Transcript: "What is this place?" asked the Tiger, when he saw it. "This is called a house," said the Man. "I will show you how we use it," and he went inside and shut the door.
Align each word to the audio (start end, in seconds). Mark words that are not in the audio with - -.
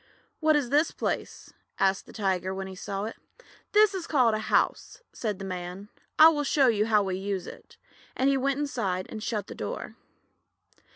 "What 0.39 0.55
is 0.55 0.71
this 0.71 0.89
place?" 0.89 1.53
asked 1.77 2.07
the 2.07 2.11
Tiger, 2.11 2.55
when 2.55 2.65
he 2.65 2.73
saw 2.73 3.03
it. 3.05 3.17
"This 3.71 3.93
is 3.93 4.07
called 4.07 4.33
a 4.33 4.39
house," 4.39 5.03
said 5.13 5.37
the 5.37 5.45
Man. 5.45 5.89
"I 6.17 6.29
will 6.29 6.43
show 6.43 6.65
you 6.65 6.87
how 6.87 7.03
we 7.03 7.17
use 7.17 7.45
it," 7.45 7.77
and 8.17 8.27
he 8.27 8.35
went 8.35 8.59
inside 8.59 9.05
and 9.11 9.21
shut 9.21 9.45
the 9.45 9.53
door. 9.53 9.93